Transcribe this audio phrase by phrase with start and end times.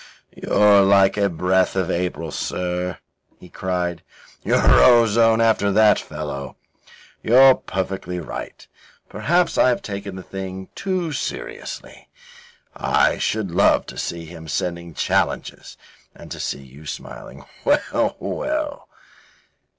[0.35, 2.97] "You're like a breath of April, sir,"
[3.39, 4.01] he cried.
[4.43, 6.55] "You're ozone after that fellow.
[7.21, 8.67] You're perfectly right.
[9.09, 12.09] Perhaps I have taken the thing too seriously.
[12.75, 15.77] I should love to see him sending you challenges
[16.15, 17.45] and to see you smiling.
[17.63, 18.89] Well, well."